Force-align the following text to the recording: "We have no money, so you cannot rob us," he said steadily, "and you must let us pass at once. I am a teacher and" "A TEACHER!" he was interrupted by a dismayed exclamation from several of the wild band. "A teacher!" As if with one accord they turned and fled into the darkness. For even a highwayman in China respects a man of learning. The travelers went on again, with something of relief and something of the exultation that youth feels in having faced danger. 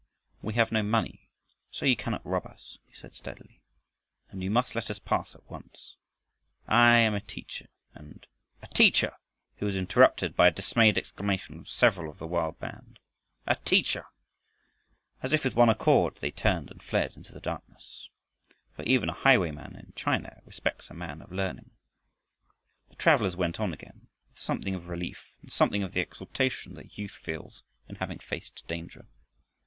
"We 0.41 0.55
have 0.55 0.71
no 0.71 0.81
money, 0.81 1.29
so 1.69 1.85
you 1.85 1.95
cannot 1.95 2.25
rob 2.25 2.47
us," 2.47 2.79
he 2.87 2.93
said 2.95 3.13
steadily, 3.13 3.61
"and 4.31 4.41
you 4.41 4.49
must 4.49 4.73
let 4.73 4.89
us 4.89 4.97
pass 4.97 5.35
at 5.35 5.47
once. 5.47 5.95
I 6.67 6.95
am 6.95 7.13
a 7.13 7.19
teacher 7.21 7.67
and" 7.93 8.25
"A 8.63 8.67
TEACHER!" 8.73 9.13
he 9.57 9.63
was 9.63 9.75
interrupted 9.75 10.35
by 10.35 10.47
a 10.47 10.51
dismayed 10.51 10.97
exclamation 10.97 11.53
from 11.53 11.65
several 11.67 12.09
of 12.11 12.17
the 12.17 12.25
wild 12.25 12.57
band. 12.57 12.97
"A 13.45 13.57
teacher!" 13.57 14.07
As 15.21 15.33
if 15.33 15.43
with 15.43 15.53
one 15.55 15.69
accord 15.69 16.15
they 16.19 16.31
turned 16.31 16.71
and 16.71 16.81
fled 16.81 17.15
into 17.15 17.31
the 17.31 17.39
darkness. 17.39 18.09
For 18.75 18.81
even 18.85 19.07
a 19.07 19.13
highwayman 19.13 19.75
in 19.75 19.93
China 19.95 20.41
respects 20.45 20.89
a 20.89 20.95
man 20.95 21.21
of 21.21 21.31
learning. 21.31 21.69
The 22.89 22.95
travelers 22.95 23.35
went 23.35 23.59
on 23.59 23.71
again, 23.71 24.07
with 24.31 24.39
something 24.39 24.73
of 24.73 24.87
relief 24.87 25.31
and 25.43 25.51
something 25.51 25.83
of 25.83 25.91
the 25.93 26.01
exultation 26.01 26.73
that 26.73 26.97
youth 26.97 27.19
feels 27.21 27.61
in 27.87 27.97
having 27.97 28.17
faced 28.17 28.67
danger. 28.67 29.05